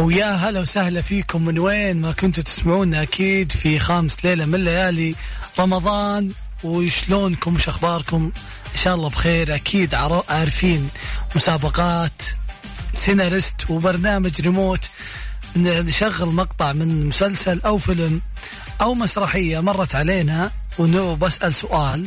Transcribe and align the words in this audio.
ويا 0.00 0.30
هلا 0.30 0.60
وسهلا 0.60 1.00
فيكم. 1.00 1.44
من 1.44 1.58
وين 1.58 2.00
ما 2.00 2.12
كنتوا 2.12 2.42
تسمعونا 2.42 3.02
أكيد 3.02 3.52
في 3.52 3.78
خامس 3.78 4.24
ليلة 4.24 4.44
من 4.46 4.64
ليالي 4.64 5.14
رمضان. 5.58 6.30
وشلونكم؟ 6.64 7.54
وش 7.54 7.68
أخباركم؟ 7.68 8.32
إن 8.72 8.78
شاء 8.78 8.94
الله 8.94 9.08
بخير. 9.08 9.54
أكيد 9.54 9.94
عارفين 10.28 10.88
مسابقات 11.36 12.22
سيناريست 12.94 13.70
وبرنامج 13.70 14.40
ريموت. 14.40 14.90
نشغل 15.56 16.28
مقطع 16.28 16.72
من 16.72 17.06
مسلسل 17.06 17.60
أو 17.64 17.78
فيلم 17.78 18.20
أو 18.80 18.94
مسرحية 18.94 19.60
مرت 19.60 19.94
علينا. 19.94 20.50
وبسال 20.78 21.54
سؤال. 21.54 22.06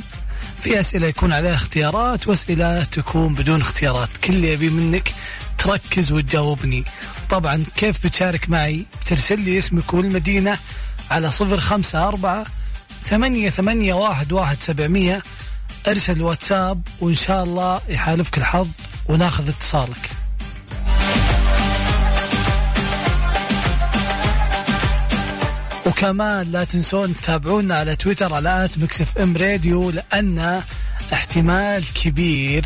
في 0.63 0.79
أسئلة 0.79 1.07
يكون 1.07 1.33
عليها 1.33 1.55
اختيارات 1.55 2.27
وأسئلة 2.27 2.83
تكون 2.83 3.33
بدون 3.33 3.61
اختيارات. 3.61 4.09
كل 4.23 4.33
اللي 4.33 4.53
يبي 4.53 4.69
منك 4.69 5.13
تركز 5.57 6.11
وتجاوبني. 6.11 6.85
طبعا 7.33 7.63
كيف 7.75 8.05
بتشارك 8.05 8.49
معي؟ 8.49 8.85
ترسل 9.05 9.39
لي 9.39 9.57
اسمك 9.57 9.93
والمدينة 9.93 10.57
على 11.11 11.31
صفر 11.31 11.59
خمسة 11.59 12.07
أربعة 12.07 12.45
ثمانية 13.05 13.49
ثمانية 13.49 13.93
واحد 13.93 14.31
واحد 14.31 14.57
سبعمية. 14.59 15.23
ارسل 15.87 16.21
واتساب 16.21 16.81
وإن 17.01 17.15
شاء 17.15 17.43
الله 17.43 17.81
يحالفك 17.89 18.37
الحظ 18.37 18.67
وناخذ 19.09 19.49
اتصالك. 19.49 20.09
وكمان 25.85 26.51
لا 26.51 26.63
تنسون 26.63 27.15
تتابعونا 27.15 27.77
على 27.77 27.95
تويتر 27.95 28.33
على 28.33 28.65
at 28.65 28.77
Mix 28.77 29.17
FM 29.17 29.37
Radio 29.37 29.89
لأن 29.91 30.61
احتمال 31.13 31.93
كبير 31.93 32.65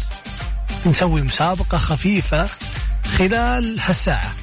نسوي 0.86 1.22
مسابقة 1.22 1.78
خفيفة 1.78 2.50
خلال 3.18 3.80
هالساعة. 3.80 4.37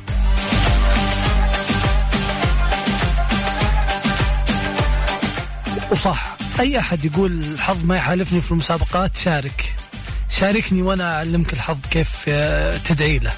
وصح. 5.95 6.37
أي 6.61 6.79
أحد 6.79 7.05
يقول 7.05 7.33
الحظ 7.33 7.85
ما 7.85 7.97
يحالفني 7.97 8.41
في 8.41 8.51
المسابقات 8.51 9.17
شارك. 9.17 9.75
شاركني 10.31 10.83
وأنا 10.83 11.17
أعلمك 11.17 11.53
الحظ 11.53 11.79
كيف 11.91 12.11
آه، 12.29 12.77
تدعي 12.77 13.19
له. 13.19 13.33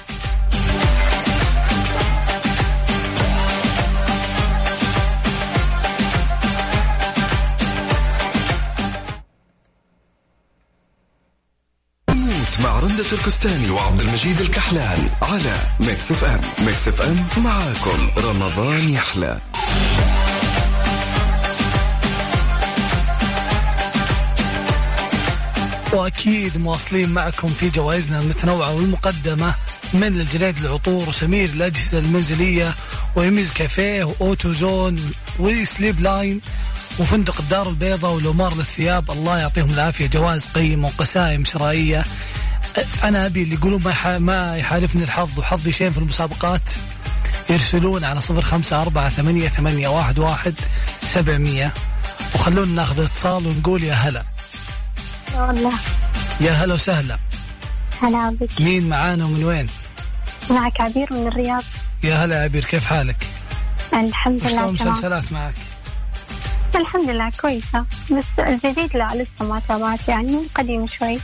مع 12.63 12.79
رندة 12.79 13.03
تركستاني 13.11 13.69
وعبد 13.69 14.01
المجيد 14.01 14.41
الكحلان 14.41 15.09
على 15.21 15.57
Mix 15.79 16.11
FM. 16.11 16.41
Mix 16.65 16.87
FM 16.87 17.43
معاكم. 17.43 18.09
رمضان 18.17 18.89
يحلى. 18.89 19.39
وأكيد 25.93 26.57
مواصلين 26.57 27.09
معكم 27.09 27.47
في 27.47 27.69
جوائزنا 27.69 28.19
المتنوعة 28.19 28.75
والمقدمة 28.75 29.55
من 29.93 30.21
الجنيد 30.21 30.57
للعطور 30.57 31.09
وسمير 31.09 31.49
الأجهزة 31.49 31.99
المنزلية 31.99 32.73
ويميز 33.15 33.51
كافيه 33.51 34.03
و 34.03 34.13
Auto 34.13 34.53
Zone 34.53 35.13
و 35.39 35.49
Sleep 35.49 35.99
Line 35.99 36.41
وفندق 36.99 37.35
الدار 37.39 37.69
البيضاء 37.69 38.13
ولومار 38.13 38.55
للثياب. 38.55 39.11
الله 39.11 39.37
يعطيهم 39.37 39.69
العافية. 39.69 40.07
جوائز 40.07 40.45
قيمة 40.45 40.87
وقسائم 40.87 41.45
شرائية. 41.45 42.03
أنا 43.03 43.25
أبي 43.25 43.43
اللي 43.43 43.55
يقولون 43.55 43.81
ما 43.83 44.19
ما 44.19 44.57
يحالفني 44.57 45.03
الحظ 45.03 45.39
وحظي 45.39 45.71
شيء 45.71 45.89
في 45.89 45.97
المسابقات. 45.97 46.69
يرسلون 47.49 48.03
على 48.03 48.21
صفر 48.21 48.41
خمسة 48.41 48.81
أربعة 48.81 49.09
ثمانية, 49.09 49.49
ثمانية 49.49 49.87
واحد, 49.87 50.19
واحد 50.19 50.53
سبعمية. 51.03 51.73
وخلونا 52.35 52.71
ناخذ 52.71 53.03
اتصال 53.03 53.47
ونقول 53.47 53.83
يا 53.83 53.93
هلا. 53.93 54.23
والله. 55.37 55.73
يا 56.41 56.51
هلا 56.51 56.73
وسهلا. 56.73 57.17
هلا 58.01 58.37
بك. 58.41 58.61
مين 58.61 58.89
معانا 58.89 59.25
ومن 59.25 59.43
وين؟ 59.43 59.67
معك 60.49 60.81
عبير 60.81 61.13
من 61.13 61.27
الرياض. 61.27 61.63
يا 62.03 62.15
هلا 62.15 62.43
عبير 62.43 62.65
كيف 62.65 62.85
حالك؟ 62.85 63.27
الحمد 63.93 64.41
لله 64.41 64.49
شلون 64.49 64.73
مسلسلات 64.73 65.31
معك؟ 65.31 65.53
الحمد 66.75 67.09
لله 67.09 67.31
كويسة. 67.41 67.85
بس 68.11 68.39
الجديد 68.39 68.97
لا 68.97 69.09
لسه 69.15 69.45
ما 69.45 69.61
تابعت 69.67 70.07
يعني 70.07 70.39
قديم 70.55 70.87
شوي. 70.87 71.19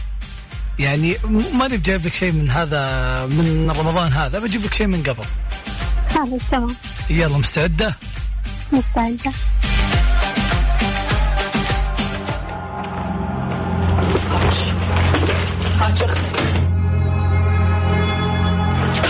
يعني 0.80 1.18
ماني 1.54 1.78
بجايب 1.78 2.06
لك 2.06 2.14
شيء 2.14 2.32
من 2.32 2.50
هذا 2.50 3.26
من 3.26 3.72
رمضان 3.72 4.12
هذا 4.12 4.40
بجيب 4.40 4.66
لك 4.66 4.74
شيء 4.74 4.88
من 4.88 5.04
قبل. 5.04 5.26
هذا 6.16 6.38
تمام. 6.52 6.76
يلا 7.10 7.38
مستعدة؟ 7.38 7.96
مستعدة. 8.72 9.32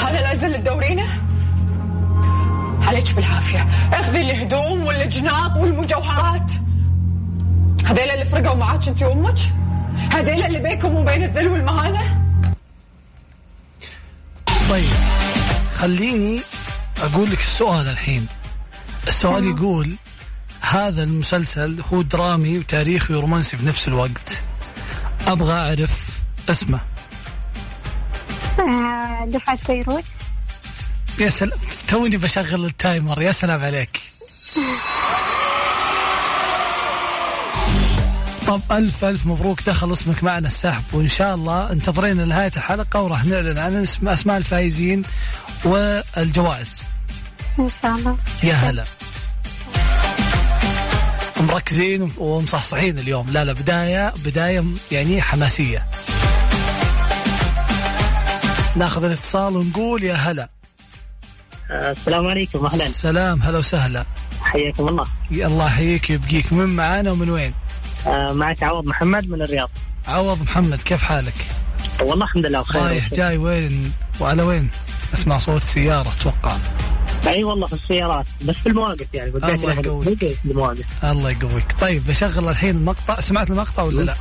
هذا 0.03 0.19
العزل 0.19 0.45
اللي 0.45 0.57
تدورينه؟ 0.57 1.07
عليك 2.87 3.13
بالعافية 3.13 3.67
اخذي 3.93 4.21
الهدوم 4.21 4.83
والجناط 4.83 5.57
والمجوهرات 5.57 6.51
هذيل 7.85 8.11
اللي 8.11 8.25
فرقوا 8.25 8.55
معاك 8.55 8.87
انت 8.87 9.03
وامك؟ 9.03 9.39
هذيل 10.11 10.43
اللي 10.43 10.59
بينكم 10.59 10.95
وبين 10.95 11.23
الذل 11.23 11.47
والمهانة؟ 11.47 12.23
طيب 14.69 14.89
خليني 15.75 16.41
أقول 17.01 17.31
لك 17.31 17.39
السؤال 17.39 17.89
الحين 17.89 18.27
السؤال 19.07 19.43
يقول 19.43 19.95
هذا 20.61 21.03
المسلسل 21.03 21.81
هو 21.93 22.01
درامي 22.01 22.57
وتاريخي 22.57 23.13
ورومانسي 23.13 23.57
في 23.57 23.65
نفس 23.65 23.87
الوقت 23.87 24.43
أبغى 25.27 25.53
أعرف 25.53 26.12
اسمه 26.49 26.79
آه، 28.59 29.25
دفعة 29.25 29.59
بيروت. 29.67 30.03
يا 31.19 31.29
سلام 31.29 31.59
توني 31.87 32.17
بشغل 32.17 32.65
التايمر 32.65 33.21
يا 33.21 33.31
سلام 33.31 33.61
عليك. 33.61 34.01
طب 38.47 38.61
ألف 38.71 39.05
ألف 39.05 39.25
مبروك 39.25 39.61
دخل 39.63 39.93
اسمك 39.93 40.23
معنا 40.23 40.47
السحب 40.47 40.83
وإن 40.93 41.07
شاء 41.07 41.35
الله 41.35 41.71
انتظرينا 41.71 42.21
لنهاية 42.21 42.51
الحلقة 42.57 43.01
وراح 43.01 43.25
نعلن 43.25 43.57
عن 43.57 43.75
اسم 43.75 44.09
أسماء 44.09 44.37
الفائزين 44.37 45.03
والجوائز. 45.65 46.83
إن 47.59 47.69
شاء 47.81 47.95
الله. 47.95 48.17
يا 48.43 48.53
هلا. 48.53 48.83
مركزين 51.39 52.11
ومصحصحين 52.17 52.99
اليوم. 52.99 53.29
لا 53.29 53.45
لا 53.45 53.53
بداية 53.53 54.13
بداية 54.25 54.63
يعني 54.91 55.21
حماسية. 55.21 55.85
ناخذ 58.75 59.03
الاتصال 59.03 59.57
ونقول 59.57 60.03
يا 60.03 60.13
هلا. 60.13 60.49
السلام 61.71 62.27
عليكم 62.27 62.65
أهلا. 62.65 62.85
السلام 62.85 63.41
هلا 63.41 63.57
وسهلا. 63.57 64.05
حياكم 64.41 64.87
الله. 64.87 65.07
يا 65.31 65.47
الله 65.47 65.65
يحييك 65.65 66.09
ويبقيك. 66.09 66.53
من 66.53 66.65
معانا 66.65 67.11
ومن 67.11 67.29
وين؟ 67.29 67.53
آه 68.07 68.33
معك 68.33 68.63
عوض 68.63 68.85
محمد 68.85 69.29
من 69.29 69.41
الرياض. 69.41 69.69
عوض 70.07 70.41
محمد 70.41 70.81
كيف 70.81 71.03
حالك؟ 71.03 71.33
والله 72.01 72.25
الحمد 72.25 72.45
لله 72.45 72.61
بخير. 72.61 72.81
رايح 72.81 73.13
جاي 73.13 73.37
وين؟ 73.37 73.93
وعلى 74.19 74.43
وين؟ 74.43 74.69
اسمع 75.13 75.39
صوت 75.39 75.63
سيارة 75.63 76.13
أتوقع. 76.19 76.57
أي 77.27 77.43
والله 77.43 77.67
في 77.67 77.73
السيارات 77.73 78.25
بس 78.41 78.55
في 78.55 78.69
المواقف 78.69 79.07
يعني 79.13 79.29
الله 79.29 79.73
يقويك. 79.73 80.17
في 80.17 80.35
المواقف. 80.45 81.03
الله 81.03 81.31
يقويك. 81.31 81.75
طيب 81.81 82.07
بشغل 82.07 82.49
الحين 82.49 82.75
المقطع. 82.75 83.19
سمعت 83.19 83.49
المقطع 83.49 83.83
ولا 83.83 84.01
لا؟ 84.01 84.15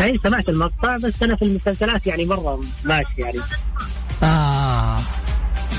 اي 0.00 0.20
سمعت 0.24 0.48
المقطع 0.48 0.96
بس 0.96 1.22
أنا 1.22 1.36
في 1.36 1.42
المسلسلات 1.42 2.06
يعني 2.06 2.26
مرة 2.26 2.60
ماشي 2.84 3.08
يعني. 3.18 3.40
آه. 4.22 4.98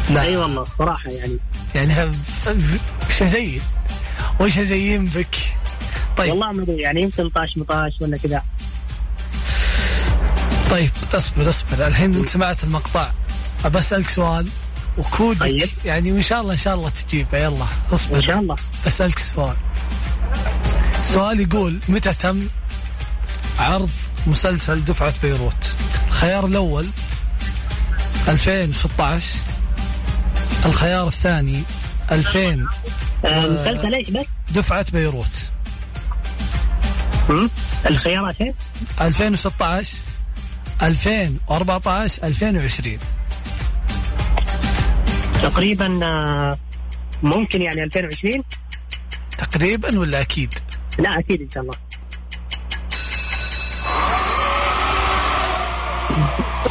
لا 0.09 0.21
أي 0.21 0.37
والله 0.37 0.65
صراحة 0.77 1.09
يعني. 1.09 1.37
يعني 1.75 2.11
وش 3.09 3.23
زين؟ 3.23 3.61
وش 4.39 4.59
زين 4.59 5.05
بك 5.05 5.35
طيب. 6.17 6.29
والله 6.29 6.51
ما 6.51 6.63
أدري 6.63 6.81
يعني 6.81 7.01
يمكن 7.01 7.29
طاش 7.29 7.57
مطاش 7.57 7.93
ولا 8.01 8.17
كذا. 8.17 8.43
طيب 10.71 10.91
اصبر 11.13 11.49
اصبر. 11.49 11.87
الحين 11.87 12.15
انت 12.15 12.29
سمعت 12.29 12.63
المقطع. 12.63 13.11
أبى 13.65 13.79
أسألك 13.79 14.09
سؤال 14.09 14.49
وكودك. 14.97 15.39
طيب. 15.39 15.69
يعني 15.85 16.11
وإن 16.11 16.21
شاء 16.21 16.41
الله 16.41 16.53
إن 16.53 16.57
شاء 16.57 16.75
الله 16.75 16.89
تجيبه. 16.89 17.37
يلا 17.37 17.65
اصبر. 17.91 18.17
إن 18.17 18.21
شاء 18.21 18.39
الله. 18.39 18.55
بسالك 18.85 19.19
سؤال. 19.19 19.55
السؤال 20.99 21.39
يقول 21.39 21.79
متى 21.89 22.13
تم 22.13 22.47
عرض 23.59 23.89
مسلسل 24.27 24.85
دفعة 24.85 25.13
بيروت 25.21 25.75
الخيار 26.07 26.45
الأول 26.45 26.85
2016 28.27 29.39
الخيار 30.65 31.07
الثاني 31.07 31.63
2000 32.11 32.67
مسلسل 33.23 33.93
إيش 33.95 34.09
بس؟ 34.09 34.25
دفعة 34.51 34.91
بيروت 34.91 35.51
الخيارات 37.85 38.41
إيش؟ 38.41 38.55
2016 39.01 39.97
2014 40.81 42.23
2020 42.23 42.97
تقريبا 45.41 45.99
آه، 46.05 46.57
ممكن 47.23 47.61
يعني 47.61 47.83
2020 47.83 48.43
تقريبا 49.37 49.99
ولا 49.99 50.21
أكيد؟ 50.21 50.53
لا 50.99 51.19
أكيد 51.19 51.41
إن 51.41 51.49
شاء 51.51 51.63
الله 51.63 51.88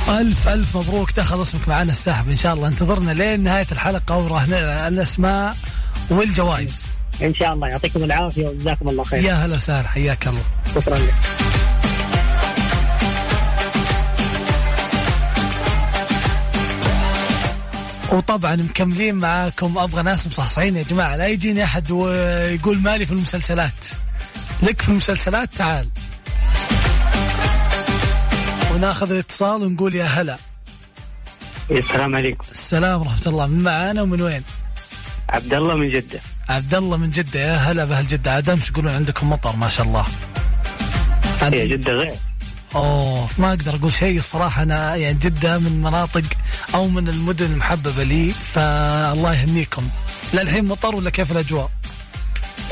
ألف 0.08 0.49
ألف 0.49 0.76
مبروك 0.76 1.12
دخل 1.12 1.43
اسمك 1.43 1.69
معنا 1.69 1.90
السحب 1.93 2.29
إن 2.29 2.37
شاء 2.37 2.55
الله. 2.55 2.69
انتظرنا 2.69 3.11
لين 3.11 3.43
نهاية 3.43 3.67
الحلقة 3.73 4.17
وراح 4.17 4.43
الأسماء 4.87 5.56
والجوائز. 6.11 6.87
إن 7.23 7.35
شاء 7.35 7.52
الله. 7.52 7.69
يعطيكم 7.69 8.05
العافية 8.05 8.46
وجزاكم 8.46 8.88
الله 8.88 9.05
خير. 9.05 9.25
يا 9.25 9.35
هلا 9.35 9.56
وسهلا 9.56 9.88
حياك 9.88 10.29
الله. 10.29 10.43
شكرا 10.75 10.99
لك. 10.99 11.14
وطبعا 18.12 18.56
مكملين 18.56 19.14
معاكم 19.14 19.79
أبغى 19.79 20.02
ناس 20.02 20.26
مصحصحين 20.26 20.76
يا 20.76 20.82
جماعة. 20.82 21.17
لا 21.17 21.26
يجيني 21.26 21.64
أحد 21.64 21.91
ويقول 21.91 22.79
مالي 22.79 23.06
في 23.06 23.12
المسلسلات. 23.12 23.87
لك 24.62 24.82
في 24.82 24.88
المسلسلات 24.88 25.49
تعال. 25.56 25.88
وناخذ 28.78 29.10
الاتصال 29.10 29.64
ونقول 29.64 29.94
يا 29.94 30.04
هلا. 30.04 30.36
السلام 31.70 32.16
عليكم. 32.16 32.44
السلام 32.52 33.00
ورحمة 33.00 33.26
الله. 33.26 33.46
من 33.46 33.62
معانا 33.62 34.02
ومن 34.02 34.22
وين؟ 34.22 34.42
عبد 35.28 35.54
الله 35.54 35.75
من 35.75 35.90
جدة. 35.90 36.20
عبد 36.48 36.75
الله 36.75 36.96
من 36.96 37.10
جدة. 37.10 37.40
يا 37.40 37.56
هلا 37.56 37.84
بأهل 37.84 38.06
جدة. 38.06 38.32
عاد 38.32 38.50
أمس 38.50 38.70
يقولون 38.70 38.94
عندكم 38.94 39.30
مطر 39.30 39.56
ما 39.56 39.69
شاء 39.69 39.86
الله. 39.86 40.04
هي 41.42 41.69
جدة 41.69 41.92
غير. 41.92 42.14
أوه 42.75 43.28
ما 43.38 43.48
أقدر 43.48 43.75
أقول 43.75 43.92
شيء 43.92 44.19
الصراحة. 44.19 44.62
أنا 44.62 44.96
يعني 44.96 45.19
جدة 45.19 45.58
من 45.58 45.82
مناطق 45.82 46.24
أو 46.74 46.88
من 46.88 47.08
المدن 47.08 47.46
المحببة 47.52 48.02
لي 48.02 48.31
فالله 48.31 49.34
يهنيكم. 49.34 49.88
للحين 50.34 50.64
مطر 50.64 50.96
ولا 50.96 51.10
كيف 51.10 51.32
الأجواء؟ 51.32 51.70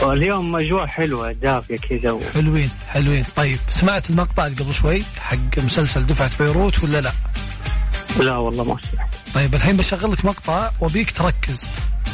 واليوم 0.03 0.57
اجواء 0.57 0.87
حلوة 0.87 1.33
دافية 1.33 1.77
كذا 1.77 2.19
حلوين 2.35 2.71
حلوين. 2.89 3.25
طيب 3.37 3.59
سمعت 3.69 4.11
المقطع 4.11 4.47
اللي 4.47 4.63
قبل 4.63 4.75
شوي 4.75 5.03
حق 5.21 5.59
مسلسل 5.59 6.07
دفعة 6.07 6.31
بيروت 6.39 6.85
ولا 6.85 7.01
لا؟ 7.01 7.13
لا 8.21 8.37
والله 8.37 8.65
ما 8.65 8.77
سمعت. 8.93 9.15
طيب 9.35 9.55
الحين 9.55 9.77
بشغل 9.77 10.13
لك 10.13 10.25
مقطع 10.25 10.71
وأبيك 10.81 11.11
تركز 11.11 11.65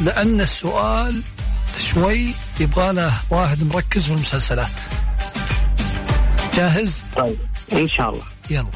لأن 0.00 0.40
السؤال 0.40 1.22
شوي 1.78 2.28
يبغى 2.60 2.92
له 2.92 3.12
واحد 3.30 3.64
مركز 3.64 4.04
في 4.04 4.10
المسلسلات. 4.10 4.80
جاهز؟ 6.54 7.04
طيب 7.16 7.38
إن 7.72 7.88
شاء 7.88 8.10
الله. 8.10 8.24
يلا. 8.50 8.70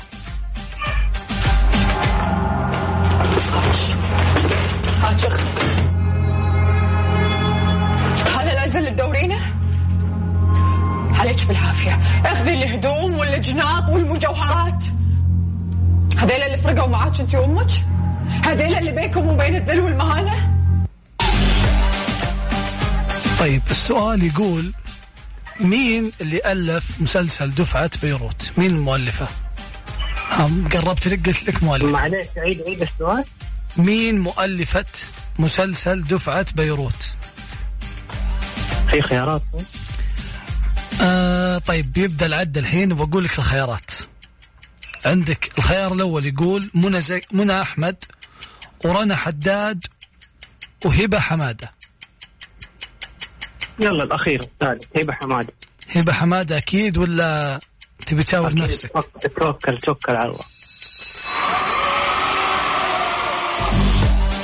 عليك 11.37 11.49
بالعافية. 11.49 12.01
أخذي 12.25 12.53
الهدوم 12.53 13.15
والجناط 13.15 13.89
والمجوهرات. 13.89 14.85
هذيل 16.17 16.43
اللي 16.43 16.57
فرقوا 16.57 16.89
معاك 16.89 17.21
أنت 17.21 17.35
وأمك؟ 17.35 17.71
هذيل 18.45 18.75
اللي 18.75 18.93
بينكم 18.93 19.27
وبين 19.29 19.57
الذل 19.57 19.81
والمهانة؟ 19.81 20.53
طيب 23.39 23.63
السؤال 23.71 24.23
يقول 24.23 24.73
مين 25.61 26.13
اللي 26.21 26.41
ألف 26.53 27.01
مسلسل 27.01 27.51
دفعة 27.51 27.91
بيروت؟ 28.03 28.51
مين 28.57 28.71
المؤلفة؟ 28.71 29.27
هم 30.33 30.69
قربت 30.69 31.09
لك 31.09 31.27
قلت 31.27 31.49
لك 31.49 31.63
مؤلف 31.63 31.93
معليش 31.93 32.27
عيد 32.37 32.63
عيد 32.67 32.83
السؤال. 32.83 33.25
مين 33.77 34.19
مؤلفة 34.19 34.85
مسلسل 35.39 36.05
دفعة 36.05 36.47
بيروت؟ 36.55 37.15
في 38.91 39.01
خيارات 39.01 39.43
آه 41.01 41.59
طيب 41.59 41.93
بيبدأ 41.93 42.27
العد 42.27 42.59
الحين 42.59 42.93
وبقول 42.93 43.25
لك 43.25 43.39
الخيارات. 43.39 43.91
عندك 45.07 45.59
الخيار 45.59 45.93
الأول 45.93 46.27
يقول 46.27 46.71
منى 46.75 47.01
زك... 47.01 47.27
منى 47.33 47.63
أحمد 47.63 47.97
ورنا 48.85 49.17
حداد 49.17 49.87
وهبة 50.85 51.19
حمادة. 51.21 51.73
يلا 53.81 54.05
الأخير 54.05 54.41
الثالث 54.41 54.85
هبة 54.97 55.13
حمادة. 55.13 55.53
هبة 55.97 56.13
حمادة 56.13 56.59
أكيد 56.59 56.99
ولا 56.99 57.61
تبي 58.07 58.23
تشاور. 58.23 58.55
نفسك؟ 58.55 58.93
توكل 59.41 59.79
توكل 59.79 60.13
على 60.13 60.31
الله. 60.31 60.45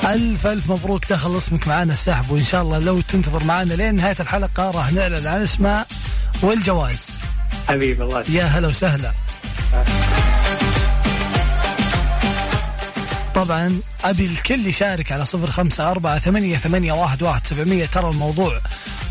ألف 0.04 0.46
ألف 0.46 0.70
مبروك 0.70 1.06
دخل 1.06 1.36
اسمك 1.36 1.68
معانا 1.68 1.92
السحب 1.92 2.30
وإن 2.30 2.44
شاء 2.44 2.62
الله 2.62 2.78
لو 2.78 3.00
تنتظر 3.00 3.44
معانا 3.44 3.74
لين 3.74 3.94
نهاية 3.94 4.16
الحلقة 4.20 4.70
راح 4.70 4.92
نعلن 4.92 5.26
عن 5.26 5.42
اسماء 5.42 5.86
والجوائز 6.42 7.18
حبيبي 7.68 8.02
الله 8.02 8.24
يا 8.28 8.44
هلا 8.44 8.68
وسهلا. 8.68 9.12
طبعا 13.34 13.80
أبي 14.04 14.26
الكل 14.26 14.66
يشارك 14.66 15.12
على 15.12 15.24
صفر 15.24 15.50
خمسة 15.50 15.90
أربعة 15.90 16.18
ثمانية, 16.18 16.56
ثمانية 16.56 16.92
واحد, 16.92 17.22
واحد 17.22 17.46
سبعمية. 17.46 17.86
ترى 17.86 18.08
الموضوع 18.08 18.60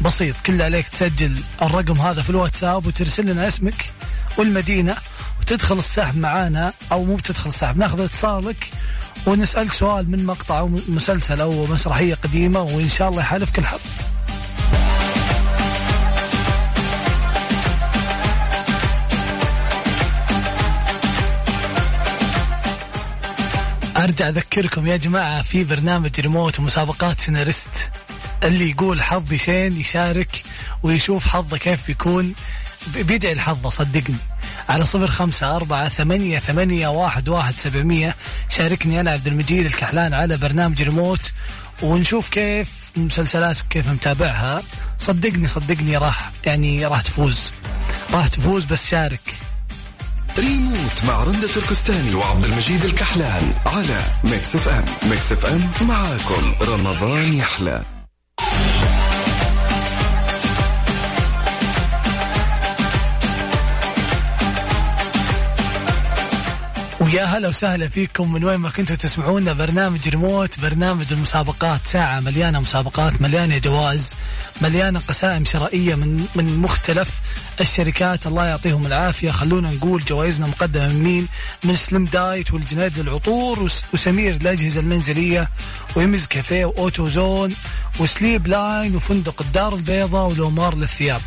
بسيط. 0.02 0.36
كل 0.46 0.62
عليك 0.62 0.88
تسجل 0.90 1.38
الرقم 1.62 2.02
هذا 2.02 2.22
في 2.22 2.30
الواتساب 2.30 2.86
وترسل 2.86 3.26
لنا 3.26 3.48
اسمك 3.48 3.90
والمدينة 4.38 4.96
وتدخل 5.40 5.78
السحب 5.78 6.18
معانا 6.18 6.74
أو 6.92 7.06
مو 7.06 7.16
بتدخل 7.16 7.50
السحب 7.50 7.78
ناخذ 7.78 8.02
اتصالك 8.02 8.70
ونسألك 9.26 9.74
سؤال 9.74 10.12
من 10.12 10.26
مقطع 10.26 10.60
أو 10.60 10.68
مسلسل 10.88 11.42
أو 11.42 11.66
مسرحية 11.66 12.16
قديمة 12.16 12.62
وإن 12.62 12.90
شاء 12.90 13.10
الله 13.10 13.22
يحالفك 13.22 13.60
الحظ. 13.60 13.80
أرجع 24.04 24.30
أذكركم 24.30 24.88
يا 24.88 24.98
جماعة 24.98 25.42
في 25.42 25.64
برنامج 25.64 26.20
ريموت 26.20 26.60
ومسابقات 26.60 27.20
سيناريست. 27.20 27.92
اللي 28.44 28.70
يقول 28.70 29.04
حظي 29.04 29.38
شين 29.38 29.80
يشارك 29.80 30.44
ويشوف 30.84 31.28
حظه 31.28 31.58
كيف 31.58 31.88
بيكون. 31.88 32.34
بيدعي 32.96 33.34
الحظ 33.34 33.68
صدقني. 33.68 34.16
على 34.70 34.86
صفر 34.86 35.08
خمسة 35.08 35.56
أربعة 35.56 35.90
ثمانية, 35.90 36.40
ثمانية 36.40 36.88
واحد, 36.88 37.30
واحد 37.30 37.54
سبعمية. 37.58 38.16
شاركني 38.50 39.00
أنا 39.00 39.12
عبد 39.12 39.28
المجيد 39.28 39.66
الكحلان 39.66 40.14
على 40.14 40.38
برنامج 40.38 40.82
ريموت. 40.82 41.32
ونشوف 41.82 42.30
كيف 42.30 42.70
مسلسلات 42.96 43.62
وكيف 43.62 43.88
متابعها. 43.88 44.62
صدقني 45.00 45.48
صدقني 45.48 45.98
راح 45.98 46.32
يعني 46.46 46.86
راح 46.86 47.02
تفوز. 47.02 47.54
راح 48.14 48.28
تفوز 48.28 48.66
بس 48.66 48.88
شارك. 48.88 49.41
ريموت 50.40 51.06
مع 51.08 51.24
رندة 51.24 51.48
تركستاني 51.48 52.16
وعبد 52.16 52.46
المجيد 52.46 52.86
الكحلان 52.86 53.54
على 53.66 54.02
Mix 54.24 54.56
FM. 54.56 54.86
Mix 55.10 55.32
FM 55.32 55.72
معاكم. 55.88 56.54
رمضان 56.62 57.34
يحلى. 57.34 57.82
ويا 67.14 67.24
هلا 67.26 67.48
وسهلا 67.50 67.88
فيكم. 67.90 68.34
من 68.34 68.44
وين 68.44 68.56
ما 68.60 68.70
كنتوا 68.70 68.96
تسمعونا 68.96 69.54
برنامج 69.54 70.10
ريموت 70.10 70.60
برنامج 70.60 71.06
المسابقات. 71.14 71.80
ساعة 71.86 72.20
مليانة 72.20 72.60
مسابقات 72.60 73.22
مليانة 73.22 73.58
جوائز 73.58 74.14
مليانة 74.62 75.00
قسائم 75.00 75.46
شرائية 75.46 75.96
من 75.96 76.26
من 76.36 76.58
مختلف 76.58 77.10
الشركات. 77.62 78.28
الله 78.28 78.46
يعطيهم 78.46 78.86
العافية. 78.86 79.32
خلونا 79.32 79.72
نقول 79.72 80.04
جوائزنا 80.06 80.48
مقدمة 80.48 80.88
من 80.88 81.04
مين؟ 81.04 81.28
من 81.64 81.76
Slim 81.76 82.06
Diet 82.06 82.54
والجنيد 82.54 83.00
للعطور 83.00 83.60
وس- 83.64 83.84
وسمير 83.94 84.36
الأجهزة 84.36 84.80
المنزلية 84.80 85.50
ويمز 85.96 86.26
كافيه 86.26 86.66
و 86.66 86.74
Auto 86.74 87.08
Zone 87.10 87.56
و 88.00 88.08
Sleep 88.08 88.48
Line 88.48 88.96
وفندق 88.96 89.42
الدار 89.42 89.76
البيضاء 89.76 90.30
ولومار 90.30 90.76
للثياب. 90.76 91.22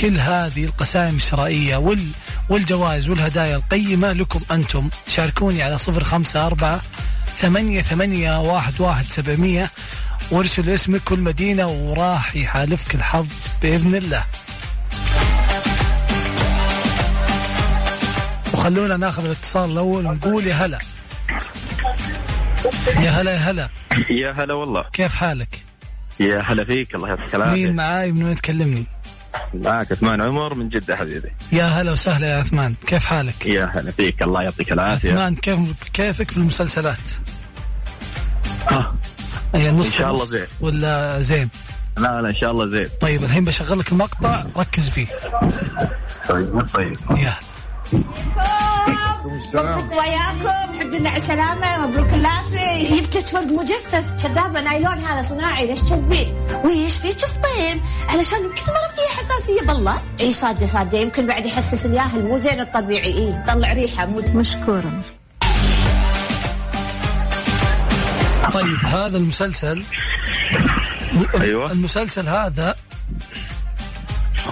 كل 0.00 0.18
هذه 0.18 0.64
القسائم 0.64 1.16
الشرائية 1.16 1.76
وال 1.76 2.06
والجوائز 2.48 3.10
والهدايا 3.10 3.56
القيمة 3.56 4.12
لكم 4.12 4.40
أنتم. 4.50 4.88
شاركوني 5.08 5.62
على 5.62 5.78
صفر 5.78 6.04
خمسة 6.04 6.46
أربعة 6.46 6.80
ثمانية 7.38 7.80
ثمانية 7.80 8.40
واحد 8.40 8.80
واحد 8.80 9.04
سبعمية. 9.04 9.70
وارسل 10.30 10.70
اسمك 10.70 11.10
والمدينة 11.10 11.66
وراح 11.66 12.36
يحالفك 12.36 12.94
الحظ 12.94 13.26
بإذن 13.62 13.94
الله. 13.94 14.24
وخلونا 18.52 18.96
ناخذ 18.96 19.24
الاتصال 19.24 19.70
الأول 19.70 20.06
ونقول 20.06 20.46
يا 20.46 20.54
هلا. 20.54 20.78
يا 22.96 23.10
هلا 23.10 23.30
يا 23.30 23.38
هلا. 23.38 23.68
يا 24.10 24.32
هلا 24.32 24.54
والله. 24.54 24.84
كيف 24.92 25.14
حالك؟ 25.14 25.62
يا 26.20 26.40
هلا 26.40 26.64
فيك 26.64 26.94
الله 26.94 27.08
يعطيك 27.08 27.34
مين 27.34 27.42
العافيه 27.42 27.70
معاي؟ 27.70 28.12
من 28.12 28.22
وين 28.24 28.36
تكلمني؟ 28.36 28.84
معك 29.54 29.92
عثمان 29.92 30.22
عمر 30.22 30.54
من 30.54 30.68
جدة 30.68 30.96
حبيبي 30.96 31.28
يا 31.52 31.64
هلا 31.64 31.92
وسهلا 31.92 32.26
يا 32.30 32.36
عثمان 32.38 32.74
كيف 32.86 33.04
حالك؟ 33.04 33.46
يا 33.46 33.64
هلا 33.74 33.90
فيك 33.90 34.22
الله 34.22 34.42
يعطيك 34.42 34.72
العافية 34.72 35.10
عثمان 35.12 35.34
كيف 35.34 35.58
كيفك 35.92 36.30
في 36.30 36.36
المسلسلات؟ 36.36 36.96
آه. 38.72 38.94
يعني 39.54 39.70
نص 39.78 39.86
إن 39.86 39.92
شاء 39.92 40.10
الله 40.10 40.24
زين. 40.24 40.46
ولا 40.60 41.22
زين 41.22 41.48
لا 41.98 42.22
لا 42.22 42.28
إن 42.28 42.34
شاء 42.34 42.50
الله 42.50 42.66
زين 42.70 42.88
طيب 43.00 43.24
الحين 43.24 43.44
بشغل 43.44 43.78
لك 43.78 43.92
المقطع 43.92 44.44
ركز 44.56 44.88
فيه 44.88 45.06
طيب 46.28 46.66
طيب 46.74 46.96
يا 47.10 47.34
مبروك 49.54 49.92
وياكم. 49.92 50.78
حب 50.78 50.94
لنا 50.94 51.10
على 51.10 51.20
سلامة. 51.20 51.86
مبروك 51.86 52.12
اللافي. 52.12 53.00
جبت 53.00 53.16
لك 53.16 53.34
ورد 53.34 53.52
مجفف. 53.52 54.22
كذابة 54.22 54.60
نايلون 54.60 55.04
هذا 55.04 55.22
صناعي. 55.22 55.66
ليش 55.66 55.80
تكذبين 55.80 56.34
ويش 56.64 56.96
فيك 56.96 57.18
فطيم 57.18 57.82
علشان 58.08 58.38
يمكن 58.38 58.62
مرة 58.66 58.90
فيها 58.94 59.16
حساسية 59.16 59.60
بالله. 59.60 60.02
إي 60.20 60.32
صادقة 60.32 60.66
صادقة. 60.66 60.98
يمكن 60.98 61.26
بعد 61.26 61.46
يحسس 61.46 61.86
الياهل. 61.86 62.22
مو 62.22 62.38
زين 62.38 62.60
الطبيعي. 62.60 63.14
إي 63.14 63.44
طلع 63.48 63.72
ريحة. 63.72 64.06
مو 64.06 64.22
مشكورة. 64.34 65.02
طيب 68.52 68.76
هذا 68.84 69.16
المسلسل 69.16 69.84
أيوة. 71.40 71.72
المسلسل 71.72 72.28
هذا 72.28 72.74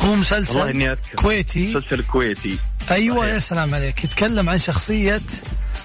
هو 0.04 0.14
مسلسل 0.14 0.68
إني 0.68 0.92
أذكر. 0.92 1.16
كويتي. 1.16 1.74
مسلسل 1.74 2.02
كويتي. 2.02 2.58
أيوه 2.90 3.18
صحيح. 3.18 3.34
يا 3.34 3.38
سلام 3.38 3.74
عليك. 3.74 4.04
يتكلم 4.04 4.50
عن 4.50 4.58
شخصية 4.58 5.20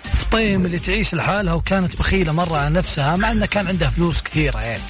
فطيم 0.04 0.66
اللي 0.66 0.80
تعيش 0.80 1.16
لحالها 1.16 1.54
وكانت 1.54 1.96
بخيلة 1.96 2.32
مرة 2.32 2.58
على 2.58 2.76
نفسها 2.76 3.16
مع 3.16 3.32
إنه 3.32 3.46
كان 3.46 3.68
عندها 3.68 3.90
فلوس 3.90 4.22
كثيرة 4.22 4.60
يعني. 4.60 4.82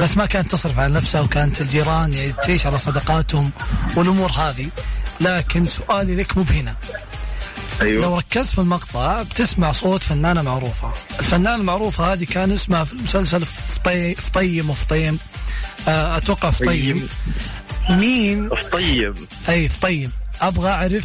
بس 0.00 0.16
ما 0.16 0.26
كانت 0.26 0.50
تصرف 0.50 0.78
على 0.78 0.94
نفسها 0.94 1.20
وكانت 1.20 1.60
الجيران 1.60 2.12
يعني 2.14 2.32
تعيش 2.32 2.66
على 2.66 2.78
صدقاتهم 2.78 3.50
والأمور 3.96 4.30
هذه. 4.30 4.68
لكن 5.20 5.64
سؤالي 5.64 6.14
لك 6.14 6.36
مو 6.36 6.42
بهنا. 6.42 6.76
لو 7.80 7.86
أيوه 7.86 8.18
ركزت 8.18 8.52
في 8.54 8.58
المقطع 8.58 9.22
بتسمع 9.22 9.72
صوت 9.72 10.02
فنانة 10.02 10.42
معروفة. 10.42 10.92
الفنانة 11.18 11.54
المعروفة 11.54 12.12
هذه 12.12 12.24
كان 12.24 12.52
اسمها 12.52 12.84
في 12.84 12.92
المسلسل 12.92 13.44
فطي 13.44 14.14
فطيم 14.14 14.70
وفطيم 14.70 15.18
آه، 15.88 16.16
أتوقع 16.16 16.50
فطيم 16.50 17.08
مين؟ 17.90 18.48
طيب 18.72 19.16
أي 19.48 19.68
فطيم 19.68 20.12
أبغى 20.40 20.70
أعرف 20.70 21.04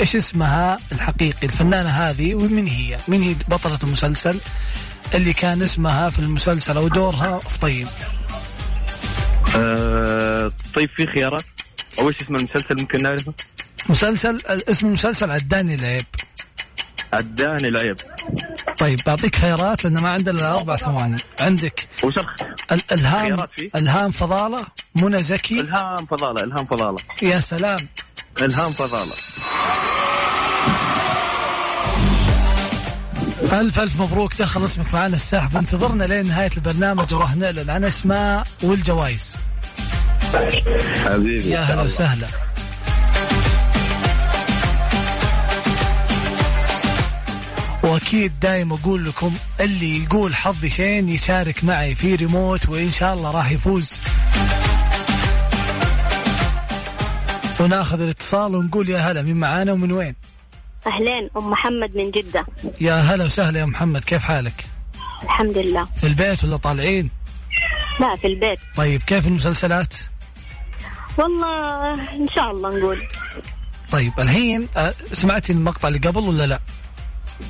إيش 0.00 0.16
اسمها 0.16 0.78
الحقيقي 0.92 1.46
الفنانة 1.46 1.88
هذه 1.88 2.34
ومن 2.34 2.66
هي؟ 2.66 2.98
من 3.08 3.22
هي 3.22 3.34
بطلة 3.48 3.78
المسلسل؟ 3.82 4.40
اللي 5.14 5.32
كان 5.32 5.62
اسمها 5.62 6.10
في 6.10 6.18
المسلسل 6.18 6.76
أو 6.76 6.88
دورها؟ 6.88 7.38
فطيم 7.38 7.88
آه 9.56 10.52
طيب 10.74 10.90
في 10.96 11.06
خيارات؟ 11.06 11.44
أو 11.98 12.08
إيش 12.08 12.16
اسم 12.22 12.36
المسلسل 12.36 12.74
ممكن 12.80 13.02
نعرفه؟ 13.02 13.32
مسلسل 13.88 14.38
اسم 14.46 14.86
المسلسل 14.86 15.30
عداني 15.30 15.74
العيب. 15.74 16.04
عداني 17.12 17.68
العيب. 17.68 17.96
طيب 18.78 19.00
بعطيك 19.06 19.36
خيارات 19.36 19.84
لأن 19.84 19.98
ما 19.98 20.08
عندنا 20.10 20.38
إلا 20.38 20.54
أربع 20.58 20.76
ثواني. 20.76 21.16
عندك 21.40 21.88
وش 22.04 22.14
الخ- 22.18 22.42
الالهام 22.72 23.26
خيارات 23.26 23.50
فيه؟ 23.56 23.70
الهام 23.76 24.10
فضالة 24.10 24.66
منى 24.94 25.22
زكي. 25.22 25.60
الهام 25.60 26.06
فضالة 26.06 26.42
الهام 26.44 26.64
فضالة. 26.66 26.96
يا 27.22 27.40
سلام. 27.40 27.78
إلهام 28.40 28.72
فضالة. 28.72 29.12
ألف 33.52 33.78
ألف 33.78 34.00
مبروك 34.00 34.34
دخل 34.34 34.64
اسمك 34.64 34.94
معنا 34.94 35.16
السحب. 35.16 35.56
انتظرنا 35.56 36.04
لين 36.04 36.26
نهاية 36.28 36.50
البرنامج 36.56 37.14
وراح 37.14 37.36
نعلن 37.36 37.70
عن 37.70 37.84
اسماء 37.84 38.46
والجوائز. 38.62 39.36
حبيبي 41.04 41.50
يا 41.50 41.60
هلا. 41.60 41.82
وسهلا. 41.82 42.26
وأكيد 47.82 48.40
دايم 48.40 48.72
أقول 48.72 49.04
لكم 49.04 49.34
اللي 49.60 50.04
يقول 50.04 50.36
حظي 50.36 50.70
شين 50.70 51.08
يشارك 51.08 51.64
معي 51.64 51.94
في 51.94 52.14
ريموت 52.14 52.68
وإن 52.68 52.92
شاء 52.92 53.14
الله 53.14 53.30
راح 53.30 53.50
يفوز. 53.50 54.00
وناخذ 57.62 58.00
الاتصال 58.00 58.56
ونقول 58.56 58.90
يا 58.90 58.98
هلا 58.98 59.22
مين 59.22 59.36
معانا 59.36 59.72
ومن 59.72 59.92
وين؟ 59.92 60.14
أهلين 60.86 61.30
أم 61.36 61.50
محمد 61.50 61.96
من 61.96 62.10
جدة. 62.10 62.46
يا 62.80 62.94
هلا 62.94 63.24
وسهلا 63.24 63.60
يا 63.60 63.64
محمد 63.64 64.04
كيف 64.04 64.22
حالك؟ 64.22 64.64
الحمد 65.22 65.58
لله. 65.58 65.88
في 65.96 66.06
البيت 66.06 66.44
ولا 66.44 66.56
طالعين؟ 66.56 67.10
لا 68.00 68.16
في 68.16 68.26
البيت. 68.26 68.58
طيب 68.76 69.02
كيف 69.02 69.26
المسلسلات؟ 69.26 69.94
والله 71.18 71.94
إن 71.94 72.28
شاء 72.34 72.50
الله 72.50 72.78
نقول. 72.78 73.02
طيب 73.92 74.12
الحين 74.18 74.68
سمعتي 75.12 75.52
المقطع 75.52 75.88
اللي 75.88 75.98
قبل 75.98 76.20
ولا 76.20 76.46
لا؟ 76.46 76.60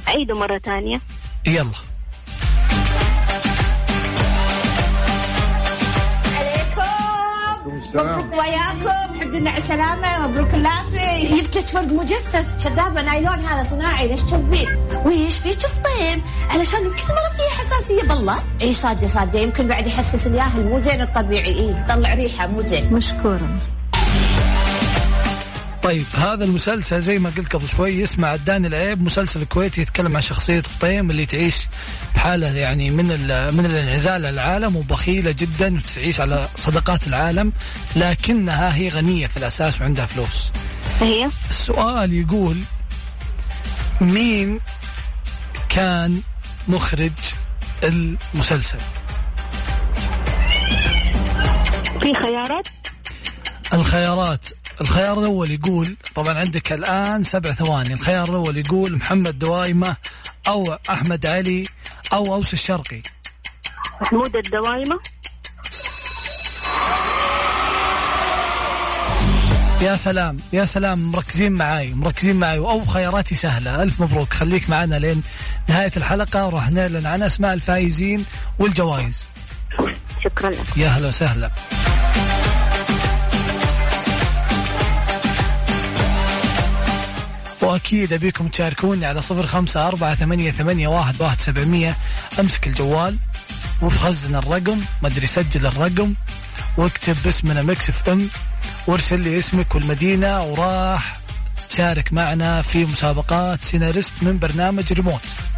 عيدوا 0.07 0.38
مرة 0.38 0.59
ثانية. 0.59 1.00
يلا. 1.47 1.71
عليكم. 6.37 8.33
وياكم. 8.33 9.01
حب 9.23 9.35
لنا 9.35 9.50
على 9.50 9.61
سلامة 9.61 10.29
مبروك 10.29 10.55
اللافي 10.55 11.37
جبت 11.37 11.75
لك 11.75 11.93
مجفف. 11.93 12.64
كذابة 12.64 13.02
نايلون 13.02 13.45
هذا 13.45 13.62
صناعي 13.62 14.09
ليش 14.09 14.23
تكذبين 14.23 14.69
ويش 15.05 15.38
فيك 15.38 15.61
فطيم 15.61 16.23
علشان 16.49 16.81
يمكن 16.85 17.02
مرة 17.09 17.37
فيها 17.37 17.59
حساسية 17.59 18.02
بالله. 18.02 18.38
اي 18.62 18.73
صادقة 18.73 19.07
صادقة 19.07 19.43
يمكن 19.43 19.69
بعد 19.69 19.87
يحسس 19.87 20.26
الياهل 20.26 20.64
مو 20.64 20.79
زين 20.79 21.00
الطبيعي. 21.00 21.59
اي 21.59 21.85
طلع 21.88 22.14
ريحة 22.14 22.47
مو 22.47 22.62
زين. 22.62 22.95
مشكورة. 22.95 23.61
طيب 25.83 26.07
هذا 26.15 26.45
المسلسل 26.45 27.01
زي 27.01 27.19
ما 27.19 27.33
قلت 27.37 27.57
قبل 27.57 27.69
شوي 27.69 28.03
اسمه 28.03 28.29
عدان 28.29 28.65
العيب 28.67 29.03
مسلسل 29.03 29.45
كويتي 29.45 29.81
يتكلم 29.81 30.17
عن 30.17 30.23
شخصية 30.23 30.61
فطيم 30.61 31.11
اللي 31.11 31.27
تعيش 31.27 31.69
بحالة 32.15 32.47
يعني 32.47 32.91
من 32.91 33.05
من 33.55 33.67
الانعزال 33.67 34.27
عن 34.27 34.35
العالم 34.35 34.77
وبخيلة 34.77 35.31
جدا 35.31 35.77
وتعيش 35.77 36.21
على 36.21 36.49
صدقات 36.57 37.07
العالم 37.07 37.53
لكنها 37.97 38.77
هي 38.77 38.89
غنية 38.89 39.27
في 39.27 39.37
الأساس 39.37 39.81
وعندها 39.81 40.07
فلوس. 40.07 40.51
هي؟ 41.01 41.29
السؤال 41.51 42.12
يقول 42.12 42.57
مين 44.01 44.61
كان 45.69 46.23
مخرج 46.69 47.12
المسلسل؟ 47.83 48.79
في 52.01 52.15
خيارات؟ 52.15 52.69
الخيارات. 53.73 54.49
الخيار 54.81 55.19
الأول 55.19 55.50
يقول 55.50 55.97
طبعا 56.14 56.38
عندك 56.38 56.73
الآن 56.73 57.25
سبع 57.25 57.52
ثواني 57.52 57.93
الخيار 57.93 58.29
الأول 58.29 58.57
يقول 58.57 58.97
محمد 58.97 59.38
دوايمة 59.38 59.97
أو 60.49 60.79
أحمد 60.91 61.26
علي 61.26 61.67
أو 62.12 62.35
أوس 62.35 62.52
الشرقي. 62.52 63.02
محمود 64.00 64.37
الدوايمة 64.37 65.00
يا 69.83 69.97
سلام 69.97 70.37
يا 70.52 70.64
سلام 70.64 71.12
مركزين 71.12 71.52
معاي 71.52 71.95
مركزين 71.95 72.37
معاي 72.37 72.59
أو 72.59 72.85
خياراتي 72.85 73.35
سهلة. 73.35 73.83
ألف 73.83 74.00
مبروك 74.00 74.35
خليك 74.35 74.71
معنا 74.71 74.95
لين 74.95 75.23
نهاية 75.69 75.93
الحلقة 75.97 76.47
وراح 76.47 76.71
نعلن 76.71 77.07
عن 77.07 77.23
أسماء 77.23 77.55
الفائزين 77.55 78.25
والجوائز. 78.59 79.26
شكرا. 80.25 80.50
لك 80.50 80.76
يا 80.76 80.88
هلا 80.88 81.09
وسهلا. 81.09 81.50
وأكيد 87.62 88.12
أبيكم 88.12 88.49
تشاركوني 88.49 89.07
على 89.07 89.21
صفر 89.21 89.47
خمسة 89.47 89.88
أربعة 89.88 90.14
ثمانية, 90.14 90.50
ثمانية 90.50 90.88
واحد, 90.88 91.23
واحد 91.23 91.40
سبعمية. 91.40 91.97
أمسك 92.40 92.66
الجوال 92.66 93.19
وخزن 93.83 94.35
الرقم 94.35 94.81
ما 95.02 95.09
أدري 95.09 95.26
سجل 95.26 95.66
الرقم 95.66 96.14
واكتب 96.76 97.16
باسمنا 97.25 97.62
Mix 97.62 97.88
FM 97.88 98.29
وارسل 98.87 99.21
لي 99.21 99.38
اسمك 99.38 99.75
والمدينة 99.75 100.45
وراح 100.45 101.21
تشارك 101.69 102.12
معنا 102.12 102.62
في 102.62 102.85
مسابقات 102.85 103.64
سيناريست 103.64 104.12
من 104.23 104.38
برنامج 104.38 104.92
Remote. 104.93 105.51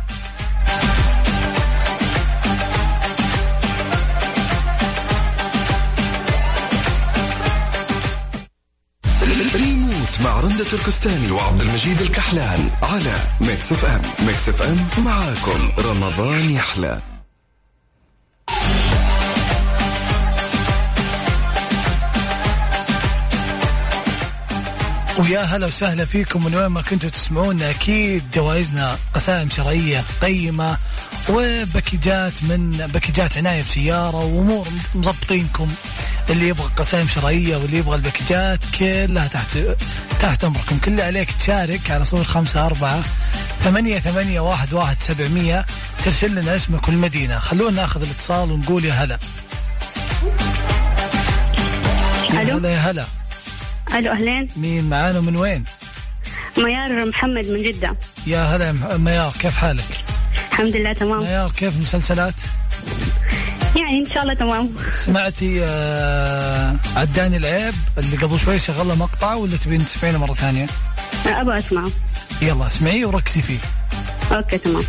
Remote 9.55 10.21
مع 10.25 10.41
رندة 10.41 10.65
تركستاني 10.65 11.31
وعبد 11.31 11.61
المجيد 11.61 12.01
الكحلان 12.01 12.71
على 12.83 13.15
Mix 13.41 13.73
FM. 13.73 14.03
Mix 14.27 14.49
FM 14.49 15.05
معاكم. 15.05 15.71
رمضان 15.79 16.51
يحلى. 16.51 17.14
ويا 25.19 25.41
هلا 25.41 25.67
وسهلا 25.67 26.05
فيكم 26.05 26.45
من 26.45 26.55
وين 26.55 26.67
ما 26.67 26.83
كنتوا 26.83 27.11
تسمعونا 27.11 27.71
أكيد 27.71 28.23
جوائزنا 28.35 28.99
قسائم 29.15 29.51
شرعية 29.51 30.05
قيمة 30.23 30.77
وباكيجات 31.29 32.33
من 32.43 32.91
باكيجات 32.93 33.37
عناية 33.37 33.63
بسيارة 33.63 34.17
وأمور 34.17 34.69
مضبطينكم. 34.95 35.69
اللي 36.31 36.49
يبغى 36.49 36.71
قسائم 36.77 37.09
شرعية 37.09 37.57
واللي 37.57 37.77
يبغى 37.77 37.97
الباكيجات 37.97 38.61
كلها 38.79 39.27
تحت 39.27 39.59
تحت 40.21 40.45
أمركم. 40.45 40.79
كل 40.79 40.91
اللي 40.91 41.03
عليك 41.03 41.31
تشارك 41.31 41.91
على 41.91 42.05
صفر 42.05 42.25
خمسة 42.25 42.67
أربعة 42.67 43.03
ثمانية 43.65 43.99
ثمانية 43.99 44.41
واحد 44.41 44.73
واحد 44.73 44.97
سبعمية. 45.01 45.67
ترسل 46.05 46.35
لنا 46.35 46.57
اسمك 46.57 46.89
والمدينة. 46.89 47.39
خلونا 47.39 47.77
ناخذ 47.77 48.03
الاتصال 48.03 48.53
ونقول 48.53 48.85
يا 48.85 48.93
هلا. 48.93 49.19
يا. 52.33 52.55
هلا 52.55 52.71
يا 52.71 52.79
هلا. 52.79 53.05
ألو 53.95 54.13
أهلين 54.13 54.49
مين 54.57 54.89
معانا 54.89 55.21
من 55.21 55.37
وين؟ 55.37 55.65
ميار 56.59 57.05
محمد 57.05 57.47
من 57.47 57.63
جدة 57.63 57.97
يا 58.27 58.57
هلا 58.57 58.67
يا 58.67 58.97
ميار 58.97 59.33
كيف 59.41 59.57
حالك؟ 59.57 59.85
الحمد 60.53 60.77
لله 60.77 60.93
تمام 60.93 61.23
ميار 61.23 61.51
كيف 61.51 61.77
المسلسلات؟ 61.77 62.35
يعني 63.77 63.99
إن 63.99 64.07
شاء 64.11 64.23
الله 64.23 64.35
تمام 64.35 64.75
سمعتي 64.93 65.61
آه 65.65 66.77
عداني 66.97 67.37
العيب 67.37 67.75
اللي 67.99 68.17
قبل 68.17 68.39
شوي 68.39 68.59
شغلنا 68.59 68.95
مقطع 68.95 69.35
ولا 69.35 69.57
تبين 69.57 69.85
تسمعينه 69.85 70.19
مرة 70.19 70.35
ثانية؟ 70.35 70.67
أبغى 71.27 71.59
اسمع 71.59 71.85
يلا 72.43 72.67
اسمعيه 72.67 73.07
وركزي 73.07 73.43
فيه 73.43 73.59
أوكي 74.33 74.59
تمام 74.59 74.85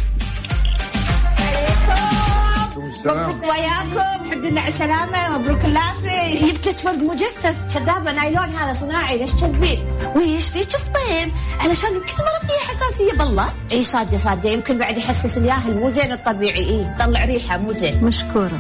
وياكم 3.05 4.29
حمد 4.31 4.45
لله 4.45 4.61
على 4.61 4.71
السلامة 4.71 5.37
مبروك 5.37 5.65
اللافة. 5.65 6.47
جبت 6.47 6.67
لك 6.67 6.77
فرد 6.77 7.03
مجفف 7.03 7.73
كذابة 7.73 8.11
نايلون 8.11 8.55
هذا 8.55 8.73
صناعي 8.73 9.17
ليش 9.17 9.31
كذبين؟ 9.31 9.85
ويش 10.15 10.49
فيك 10.49 10.69
فطيم 10.69 11.33
علشان 11.59 11.89
يمكن 11.93 12.13
مرة 12.13 12.47
فيها 12.47 12.67
حساسية 12.67 13.17
بالله. 13.17 13.53
إي 13.71 13.83
صادقة 13.83 14.17
صادقة 14.17 14.49
يمكن 14.49 14.77
بعد 14.77 14.97
يحسس 14.97 15.37
الياهل 15.37 15.79
مو 15.79 15.89
زين 15.89 16.11
الطبيعي. 16.11 16.69
إي 16.69 16.95
طلع 16.99 17.25
ريحة 17.25 17.57
مو 17.57 17.73
زين. 17.73 18.03
مشكورة. 18.03 18.59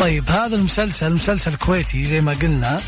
طيب 0.00 0.30
هذا 0.30 0.56
المسلسل 0.56 1.12
مسلسل 1.12 1.56
كويتي 1.56 2.04
زي 2.04 2.20
ما 2.20 2.32
قلنا. 2.32 2.80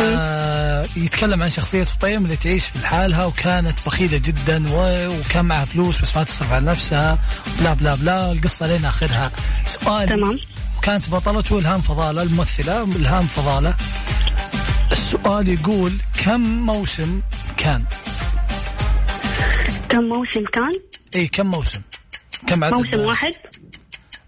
آه 0.00 0.86
يتكلم 0.96 1.42
عن 1.42 1.50
شخصية 1.50 1.82
فطيم 1.82 2.24
اللي 2.24 2.36
تعيش 2.36 2.66
في 2.66 2.86
حالها 2.86 3.24
وكانت 3.24 3.86
بخيلة 3.86 4.18
جدا 4.18 4.64
وكان 4.72 5.44
معها 5.44 5.64
فلوس 5.64 6.02
بس 6.02 6.16
ما 6.16 6.24
تصرف 6.24 6.52
على 6.52 6.66
نفسها. 6.66 7.18
بلا 7.60 7.74
بلا 7.74 7.94
بلا 7.94 8.32
القصة 8.32 8.66
لين 8.66 8.84
آخرها. 8.84 9.30
سؤال. 9.66 10.08
تمام. 10.08 10.38
وكانت 10.78 11.10
بطلته 11.10 11.58
إلهام 11.58 11.80
فضالة؟ 11.80 12.22
الممثلة 12.22 12.82
إلهام 12.82 13.26
فضالة. 13.26 13.74
السؤال 14.92 15.48
يقول 15.48 15.92
كم 16.24 16.40
موسم 16.40 17.20
كان؟ 17.56 17.84
كم 19.88 20.04
موسم 20.04 20.44
كان؟ 20.52 20.72
إي 21.16 21.26
كم 21.26 21.46
موسم؟ 21.46 21.80
كم 22.46 22.64
عدد 22.64 22.74
موسم 22.74 23.00
واحد؟ 23.00 23.32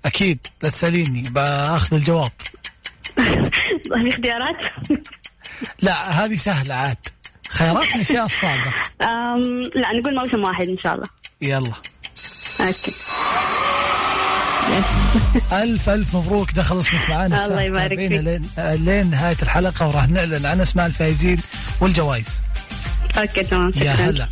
أكيد 0.04 0.46
لا 0.62 0.68
تسأليني 0.68 1.22
بأخذ 1.22 1.96
الجواب. 1.96 2.32
اختيارات؟ 4.08 4.56
لا 5.80 6.24
هذه 6.24 6.36
سهلة 6.36 6.74
عاد. 6.74 6.96
خيارات 7.48 8.10
الصعبه 8.10 8.72
أم 9.02 9.62
لا 9.74 9.92
نقول 10.00 10.14
موسم 10.14 10.44
واحد 10.44 10.68
إن 10.68 10.76
شاء 10.84 10.94
الله. 10.94 11.06
يلا. 11.42 11.72
أوكي. 12.60 12.94
ألف 15.52 15.88
ألف 15.88 16.16
مبروك. 16.16 16.52
دخل 16.52 16.80
اسمك 16.80 17.10
معانا. 17.10 17.46
الله 17.46 17.62
يبارك 17.62 17.98
فيك. 17.98 18.12
لين 18.12 18.42
لين 18.58 19.10
نهاية 19.10 19.36
الحلقة 19.42 19.88
وراح 19.88 20.08
نعلن 20.08 20.46
عن 20.46 20.60
أسماء 20.60 20.86
الفائزين 20.86 21.40
والجوائز. 21.80 22.40
okay 23.18 23.42
تمام. 23.42 23.72
يا 23.76 23.92
هلا. 23.92 24.28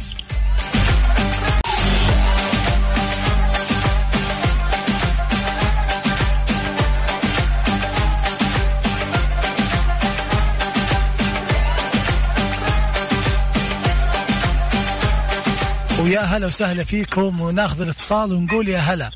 ويا 16.08 16.20
هلا 16.20 16.46
وسهلا 16.46 16.84
فيكم 16.84 17.40
وناخذ 17.40 17.80
الاتصال 17.80 18.33
ونقول 18.33 18.68
يا 18.68 18.78
هلا 18.78 19.11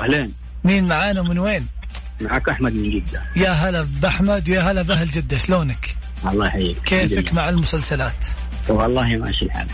أهلين 0.00 0.34
مين 0.64 0.88
معانا 0.88 1.20
ومن 1.20 1.38
وين؟ 1.38 1.66
معك 2.20 2.48
أحمد 2.48 2.72
من 2.72 2.90
جدة 2.90 3.22
يا 3.36 3.50
هلا 3.50 3.86
بأحمد 4.02 4.50
ويا 4.50 4.60
هلا 4.60 4.82
بأهل 4.82 5.10
جدة 5.10 5.38
شلونك؟ 5.38 5.96
الله 6.26 6.46
يحييك 6.46 6.78
كيفك 6.84 7.34
مع 7.34 7.48
المسلسلات؟ 7.48 8.26
والله 8.68 9.16
ماشي 9.16 9.44
الحال 9.44 9.66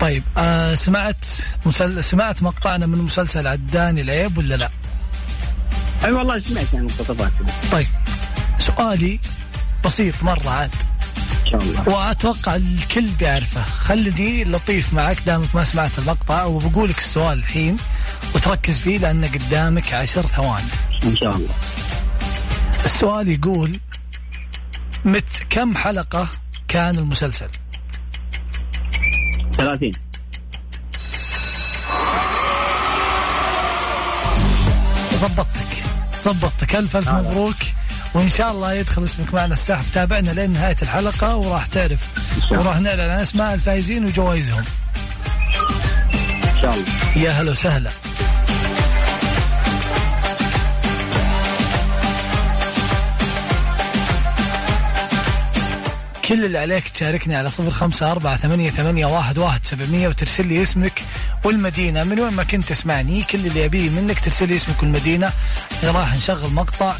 طيب 0.00 0.22
آه 0.38 0.74
سمعت 0.74 1.26
مسل... 1.66 2.04
سمعت 2.04 2.42
مقطعنا 2.42 2.86
من 2.86 2.98
مسلسل 2.98 3.46
عداني 3.46 4.00
العيب 4.00 4.38
ولا 4.38 4.54
لا؟ 4.54 4.70
أي 6.04 6.12
والله 6.12 6.38
سمعت 6.38 6.74
عن 6.74 6.84
مقتطفات 6.84 7.32
طيب 7.72 7.86
سؤالي 8.58 9.20
بسيط 9.84 10.22
مرة 10.22 10.50
عاد 10.50 10.74
شاء 11.50 11.62
الله. 11.62 11.88
وأتوقع 11.88 12.56
الكل 12.56 13.06
بيعرفه. 13.18 13.62
خلني 13.62 14.44
لطيف 14.44 14.94
معك 14.94 15.20
دامك 15.26 15.54
ما 15.54 15.64
سمعت 15.64 15.98
المقطع 15.98 16.44
وبقول 16.44 16.90
لك 16.90 16.98
السؤال 16.98 17.38
الحين 17.38 17.76
وتركز 18.34 18.78
فيه 18.78 18.98
لأنه 18.98 19.28
قدامك 19.28 19.92
عشر 19.92 20.22
ثواني. 20.22 20.66
إن 21.04 21.16
شاء 21.16 21.36
الله. 21.36 21.54
السؤال 22.84 23.28
يقول 23.28 23.80
مت 25.04 25.46
كم 25.50 25.76
حلقة 25.76 26.28
كان 26.68 26.98
المسلسل؟ 26.98 27.48
30 29.56 29.90
ضبطتك. 35.14 35.82
ضبطتك. 36.24 36.76
ألف 36.76 36.96
ألف 36.96 37.08
مبروك. 37.08 37.56
وإن 38.14 38.30
شاء 38.30 38.50
الله 38.50 38.74
يدخل 38.74 39.04
اسمك 39.04 39.34
معنا 39.34 39.52
السحب 39.52 39.84
تابعنا 39.94 40.30
لين 40.30 40.52
نهاية 40.52 40.76
الحلقة 40.82 41.36
وراح 41.36 41.66
تعرف. 41.66 42.00
وراح 42.50 42.80
نعلن 42.80 43.00
عن 43.00 43.20
أسماء 43.20 43.54
الفائزين 43.54 44.04
وجوائزهم. 44.04 44.64
إن 46.44 46.60
شاء 46.60 46.74
الله. 46.74 46.84
يا 47.16 47.30
هلا 47.30 47.50
وسهلا. 47.50 47.90
كل 56.24 56.44
اللي 56.44 56.58
عليك 56.58 56.88
تشاركني 56.88 57.36
على 57.36 57.50
صفر 57.50 57.70
خمسة 57.70 58.12
أربعة 58.12 58.36
ثمانية, 58.36 58.70
ثمانية 58.70 59.06
واحد, 59.06 59.38
واحد 59.38 59.66
سبعمية 59.66 60.08
وترسل 60.08 60.46
لي 60.46 60.62
اسمك 60.62 61.02
والمدينة. 61.44 62.04
من 62.04 62.20
وين 62.20 62.32
ما 62.32 62.44
كنت 62.44 62.68
تسمعني 62.68 63.22
كل 63.22 63.46
اللي 63.46 63.64
أبيه 63.64 63.90
منك 63.90 64.20
ترسل 64.20 64.48
لي 64.48 64.56
اسمك 64.56 64.82
والمدينة. 64.82 65.32
راح 65.84 66.14
نشغل 66.14 66.50
مقطع 66.50 66.94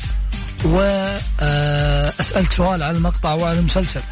وأسألك 0.65 2.53
سؤال 2.53 2.83
على 2.83 2.97
المقطع 2.97 3.33
وعلى 3.35 3.59
المسلسل. 3.59 4.03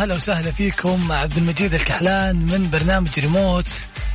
هلا 0.00 0.14
وسهلا 0.14 0.50
فيكم. 0.50 1.12
عبد 1.12 1.36
المجيد 1.36 1.74
الكحلان 1.74 2.36
من 2.36 2.70
برنامج 2.72 3.20
ريموت 3.20 3.66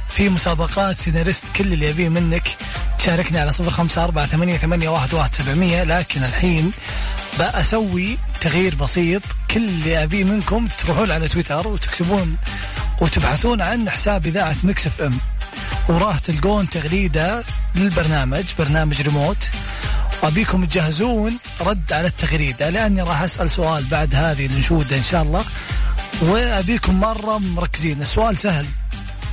في 0.10 0.30
مسابقات 0.30 1.00
سيناريست 1.00 1.44
كل 1.56 1.74
اللي 1.74 1.90
أبيه 1.90 2.10
منك. 2.10 2.56
تشاركني 3.00 3.40
على 3.40 3.52
صفر 3.52 3.70
خمسة 3.70 4.04
أربعة 4.04 4.26
ثمانية, 4.26 4.58
ثمانية 4.58 4.90
واحد, 4.90 5.14
واحد 5.14 5.34
سبعمية. 5.34 5.84
لكن 5.84 6.24
الحين 6.24 6.72
بأسوي 7.40 8.18
تغيير 8.42 8.76
بسيط. 8.76 9.22
كل 9.52 9.66
اللي 9.66 10.04
أبيه 10.04 10.24
منكم 10.24 10.68
تروحون 10.68 11.12
على 11.12 11.28
تويتر 11.28 11.68
وتكتبون 11.68 12.38
وتبحثون 13.02 13.62
عن 13.62 13.90
حساب 13.90 14.26
إذاعة 14.28 14.56
Mix 14.64 14.88
FM. 14.88 15.18
وراح 15.90 16.20
تلقون 16.20 16.70
تغريدة 16.70 17.44
للبرنامج 17.76 18.44
برنامج 18.60 19.02
ريموت. 19.02 19.50
وابيكم 20.24 20.66
تجهزون 20.66 21.38
رد 21.62 21.94
على 21.94 22.08
التغريدة 22.08 22.70
لأني 22.70 23.02
راح 23.02 23.22
أسأل 23.22 23.52
سؤال 23.52 23.84
بعد 23.84 24.16
هذه 24.16 24.46
الانشوده 24.46 24.98
إن 24.98 25.04
شاء 25.04 25.24
الله. 25.24 25.46
وأبيكم 26.22 27.00
مرة 27.00 27.38
مركزين. 27.38 28.02
السؤال 28.02 28.38
سهل. 28.38 28.66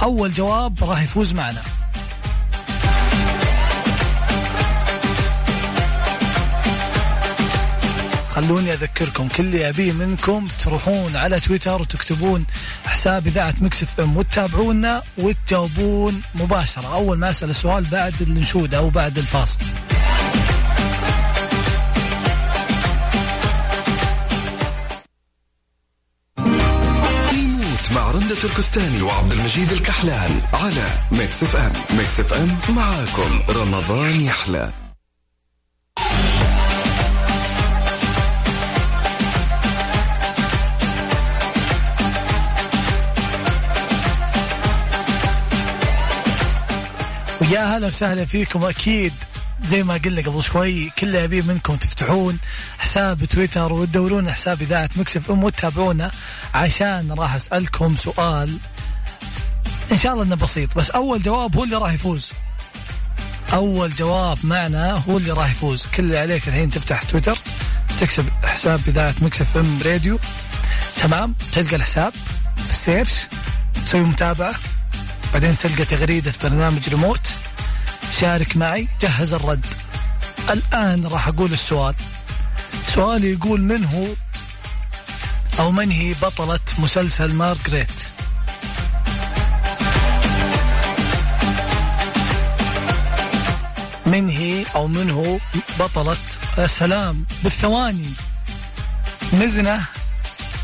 أول 0.02 0.32
جواب 0.32 0.84
راح 0.84 1.02
يفوز 1.02 1.32
معنا. 1.32 1.62
خلوني 8.30 8.72
أذكركم 8.72 9.28
كل 9.28 9.44
اللي 9.44 9.68
أبيه 9.68 9.92
منكم 9.92 10.48
تروحون 10.64 11.16
على 11.16 11.40
تويتر 11.40 11.82
وتكتبون 11.82 12.46
حساب 12.86 13.26
إذاعة 13.26 13.54
Mix 13.60 13.82
FM 13.82 14.16
وتتابعونا 14.16 15.02
وتجاوبون 15.18 16.22
مباشرة. 16.34 16.94
أول 16.94 17.18
ما 17.18 17.30
أسأل 17.30 17.50
السؤال 17.50 17.84
بعد 17.84 18.14
الانشوده 18.20 18.78
أو 18.78 18.90
بعد 18.90 19.18
الفاصل. 19.18 19.58
رندة 28.32 28.42
تركستاني 28.42 29.02
وعبد 29.02 29.32
المجيد 29.32 29.72
الكحلان 29.72 30.40
على 30.52 30.84
Mix 31.12 31.42
FM 31.42 31.72
Mix 31.96 32.20
FM 32.20 32.58
معاكم. 32.68 33.40
رمضان 33.48 34.20
يحلى. 34.20 34.70
ويا 47.40 47.76
هلا 47.76 47.86
وسهلا 47.86 48.24
فيكم 48.24 48.64
أكيد. 48.64 49.12
زي 49.64 49.82
ما 49.82 49.94
قلنا 49.94 50.22
قبل 50.22 50.42
شوي 50.42 50.90
كل 50.98 51.16
أبي 51.16 51.42
منكم 51.42 51.76
تفتحون 51.76 52.38
حساب 52.78 53.24
تويتر 53.24 53.72
وتدورون 53.72 54.30
حساب 54.30 54.62
إذاعة 54.62 54.90
Mix 54.96 55.30
FM 55.30 55.44
وتتابعونا 55.44 56.10
عشان 56.54 57.12
راح 57.12 57.34
أسألكم 57.34 57.96
سؤال. 57.96 58.58
إن 59.92 59.96
شاء 59.96 60.12
الله 60.12 60.24
إنه 60.24 60.36
بسيط 60.36 60.78
بس 60.78 60.90
أول 60.90 61.22
جواب 61.22 61.56
هو 61.56 61.64
اللي 61.64 61.76
راح 61.76 61.92
يفوز. 61.92 62.32
أول 63.52 63.94
جواب 63.94 64.38
معنا 64.44 64.92
هو 65.08 65.16
اللي 65.16 65.30
راح 65.30 65.50
يفوز. 65.50 65.86
كل 65.86 66.02
اللي 66.02 66.18
عليك 66.18 66.48
الحين 66.48 66.70
تفتح 66.70 67.02
تويتر 67.02 67.38
تكتب 68.00 68.28
حساب 68.44 68.80
إذاعة 68.88 69.14
Mix 69.20 69.56
FM 69.56 69.80
Radio. 69.84 70.18
تمام؟ 71.02 71.34
تلقى 71.52 71.76
الحساب 71.76 72.12
في 72.56 72.70
ال 72.70 72.76
search 72.76 73.12
تسوي 73.86 74.00
متابعة 74.00 74.54
بعدين 75.32 75.58
تلقى 75.58 75.84
تغريدة 75.84 76.32
برنامج 76.42 76.88
ريموت. 76.88 77.41
شارك 78.22 78.56
معي 78.56 78.88
جهز 79.00 79.32
الرد. 79.34 79.66
الآن 80.50 81.06
راح 81.06 81.28
أقول 81.28 81.52
السؤال. 81.52 81.94
سؤالي 82.94 83.32
يقول 83.32 83.60
من 83.60 83.84
هو 83.84 84.06
أو 85.58 85.70
من 85.70 85.90
هي 85.90 86.14
بطلة 86.22 86.60
مسلسل 86.78 87.32
مارغريت؟ 87.34 87.88
من 94.06 94.28
هي 94.28 94.64
أو 94.74 94.86
من 94.86 95.10
هو 95.10 95.38
بطلة؟ 95.78 96.16
سلام 96.66 97.24
بالثواني. 97.42 98.12
مزنة 99.32 99.84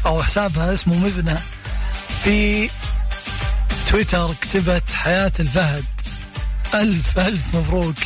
أو 0.07 0.23
حسابها 0.23 0.73
اسمه 0.73 0.95
مزنة 0.95 1.43
في 2.25 2.71
تويتر 3.91 4.35
كتبت 4.41 4.91
حياة 4.95 5.33
الفهد. 5.41 5.98
ألف 6.75 7.19
ألف 7.19 7.55
مبروك. 7.55 7.97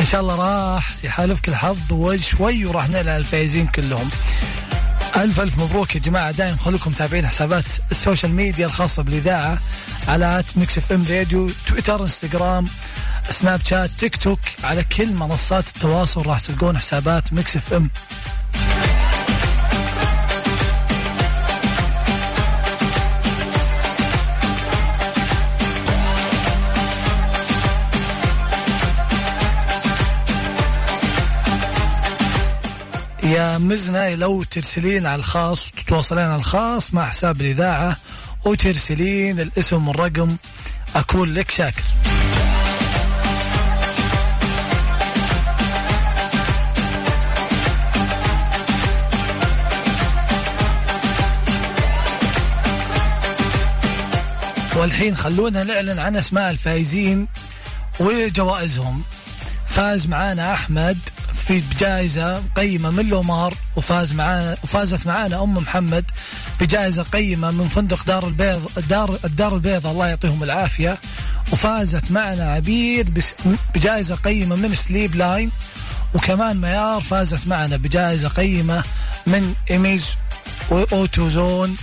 إن 0.00 0.04
شاء 0.04 0.20
الله 0.20 0.34
راح 0.34 0.90
يحالفك 1.04 1.48
الحظ 1.48 1.92
وشوي 1.92 2.64
وراح 2.64 2.88
نعلن 2.88 3.08
الفائزين 3.08 3.66
كلهم. 3.66 4.10
ألف 5.16 5.40
ألف 5.40 5.58
مبروك 5.58 5.94
يا 5.94 6.00
جماعة. 6.00 6.30
دائما 6.30 6.56
خلوكم 6.56 6.90
متابعين 6.90 7.26
حسابات 7.26 7.64
ال 7.90 7.96
social 7.96 8.34
media 8.34 8.66
الخاصة 8.66 9.02
بالإذاعة 9.02 9.58
على 10.08 10.38
at 10.38 10.44
Mix 10.56 10.78
FM 10.78 11.04
Radio 11.10 11.50
تويتر 11.66 12.02
إنستغرام 12.02 12.66
سناب 13.30 13.60
شات 13.64 13.90
تيك 13.90 14.16
توك 14.16 14.40
على 14.64 14.84
كل 14.84 15.10
منصات 15.10 15.64
التواصل 15.66 16.26
راح 16.26 16.40
تلقون 16.40 16.78
حسابات 16.78 17.32
Mix 17.32 17.56
FM. 17.56 17.90
يا 33.28 33.58
مزنة 33.58 34.14
لو 34.14 34.42
ترسلين 34.42 35.06
على 35.06 35.18
الخاص 35.18 35.70
تتواصلين 35.70 36.24
على 36.24 36.36
الخاص 36.36 36.94
مع 36.94 37.06
حساب 37.06 37.40
الإذاعة 37.40 37.96
وترسلين 38.44 39.40
الاسم 39.40 39.88
والرقم 39.88 40.36
أكون 40.96 41.34
لك 41.34 41.50
شاكر. 41.50 41.82
والحين 54.76 55.16
خلونا 55.16 55.64
نعلن 55.64 55.98
عن 55.98 56.16
أسماء 56.16 56.50
الفائزين 56.50 57.26
وجوائزهم. 58.00 59.02
فاز 59.68 60.06
معانا 60.06 60.54
أحمد 60.54 60.98
في 61.48 61.60
بجائزة 61.60 62.42
قيمة 62.56 62.90
من 62.90 63.06
لومار 63.06 63.54
وفاز 63.76 64.12
معانا 64.12 64.56
وفازت 64.64 65.06
معانا 65.06 65.42
أم 65.42 65.54
محمد 65.54 66.04
بجائزة 66.60 67.02
قيمة 67.02 67.50
من 67.50 67.68
فندق 67.68 68.04
دار 68.04 68.26
البيض 68.26 68.70
الدار 68.76 69.18
الدار 69.24 69.54
البيضاء 69.54 69.92
الله 69.92 70.06
يعطيهم 70.06 70.42
العافية. 70.42 70.98
وفازت 71.52 72.10
معنا 72.10 72.52
عبير 72.52 73.06
بجائزة 73.74 74.14
قيمة 74.14 74.56
من 74.56 74.74
Sleep 74.74 75.14
Line. 75.14 75.50
وكمان 76.14 76.60
ميار 76.60 77.00
فازت 77.00 77.46
معنا 77.46 77.76
بجائزة 77.76 78.28
قيمة 78.28 78.84
من 79.26 79.54
إيميز 79.70 80.04
و 80.70 80.82
Auto 80.82 81.28
Zone. 81.28 81.76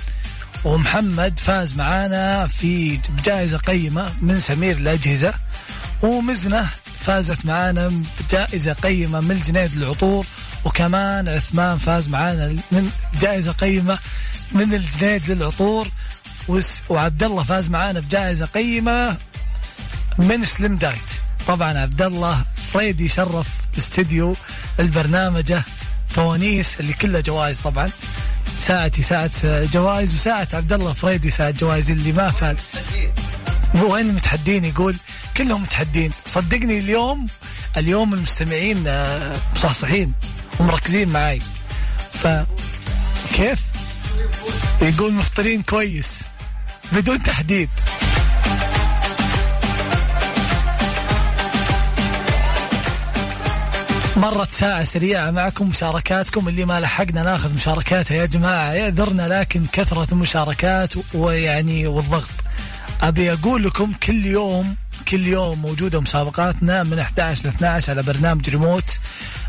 ومحمد 0.66 1.40
فاز 1.40 1.74
معانا 1.78 2.48
في 2.48 3.00
بجائزة 3.10 3.58
قيمة 3.58 4.14
من 4.22 4.40
سمير 4.40 4.78
الأجهزة. 4.78 5.34
ومزنة 6.04 6.68
فازت 7.06 7.46
معانا 7.46 7.92
بجائزة 8.20 8.74
قيمة 8.74 9.20
من 9.20 9.32
الجنيد 9.32 9.76
للعطور 9.76 10.26
وكمان 10.66 11.30
عثمان 11.30 11.78
فاز 11.78 12.10
معانا 12.10 12.48
من 12.72 12.90
جائزة 13.22 13.52
قيمة 13.52 13.98
من 14.52 14.74
الجنيد 14.74 15.32
للعطور 15.32 15.88
وعبد 16.90 17.24
الله 17.24 17.44
فاز 17.44 17.70
معانا 17.70 18.00
بجائزة 18.00 18.46
قيمة 18.46 19.18
من 20.18 20.44
سلم 20.44 20.76
دايت 20.76 21.00
طبعا 21.48 21.78
عبد 21.78 22.02
الله 22.02 22.42
فريدي 22.74 23.08
شرف 23.08 23.48
استديو 23.78 24.36
البرنامجة 24.80 25.64
فوانيس 26.10 26.80
اللي 26.80 26.94
كلها 26.94 27.22
جوائز 27.22 27.60
طبعا. 27.60 27.90
ساعتي 28.60 29.02
ساعة 29.02 29.32
جوائز 29.64 30.14
وساعة 30.14 30.48
عبد 30.54 30.74
الله 30.74 30.94
فريدي 30.94 31.30
ساعة 31.30 31.52
جوائز 31.52 31.92
اللي 31.92 32.12
ما 32.12 32.32
فاز. 32.32 32.70
وين 33.76 34.10
المتحدين 34.10 34.66
يقول 34.66 34.96
كلهم 35.38 35.62
متحدين. 35.62 36.12
صدقني 36.26 36.80
اليوم 36.80 37.28
اليوم 37.78 38.14
المستمعين 38.14 38.84
آه، 38.88 39.38
مصحصحين 39.56 40.14
ومركزين 40.60 41.10
معاي. 41.10 41.42
ف 42.14 42.28
كيف؟ 43.34 43.62
يقول 44.82 45.14
مفطرين 45.14 45.62
كويس 45.62 46.24
بدون 46.92 47.24
تحديد. 47.24 47.70
مرت 54.18 54.54
ساعة 54.54 54.84
سريعة 54.84 55.32
معكم 55.32 55.68
مشاركاتكم 55.70 56.48
اللي 56.48 56.66
ما 56.66 56.80
لحقنا 56.80 57.24
ناخذ 57.24 57.56
مشاركاتها 57.56 58.18
يا 58.18 58.26
جماعة. 58.26 58.72
يعذرنا 58.74 59.40
لكن 59.40 59.66
كثرة 59.74 60.08
المشاركات 60.12 60.94
ويعني 61.14 61.88
والضغط. 61.88 62.30
أبي 63.02 63.34
أقول 63.34 63.64
لكم 63.64 63.94
كل 64.04 64.26
يوم 64.26 64.76
كل 65.08 65.28
يوم 65.28 65.62
موجودة 65.62 66.02
مسابقاتنا 66.02 66.84
من 66.84 67.00
11 67.00 67.46
ل 67.46 67.48
12 67.48 67.92
على 67.92 68.04
برنامج 68.04 68.50
ريموت. 68.50 69.00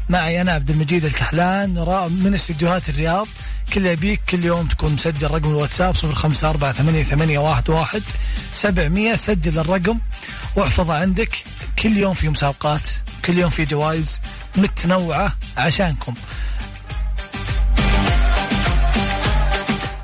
معي 0.08 0.40
أنا 0.40 0.52
عبد 0.52 0.70
المجيد 0.70 1.04
الكحلان 1.04 1.70
من 2.22 2.34
استديوهات 2.34 2.88
الرياض. 2.88 3.26
كل 3.74 3.86
يبيك 3.86 4.20
كل 4.30 4.44
يوم 4.44 4.66
تكون 4.66 4.92
مسجل 4.92 5.30
رقم 5.30 5.50
الواتساب 5.50 5.94
صفر 5.94 6.14
خمسة 6.14 6.50
أربعة 6.50 6.72
ثمانية, 6.72 7.02
ثمانية 7.02 7.38
واحد, 7.38 7.70
واحد. 7.70 8.02
سبعمية 8.52 9.14
سجل 9.14 9.58
الرقم. 9.58 9.98
واحفظه 10.56 10.94
عندك. 10.94 11.44
كل 11.78 11.96
يوم 11.96 12.14
في 12.14 12.28
مسابقات 12.28 12.90
كل 13.24 13.38
يوم 13.38 13.50
في 13.50 13.64
جوائز 13.64 14.20
متنوعة 14.56 15.36
عشانكم. 15.56 16.14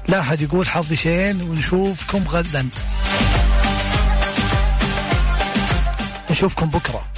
لا 0.08 0.20
أحد 0.20 0.40
يقول 0.40 0.68
حظي 0.68 0.96
شين 0.96 1.42
ونشوفكم 1.42 2.24
غدا. 2.28 2.68
نشوفكم 6.32 6.66
بكرة. 6.66 7.11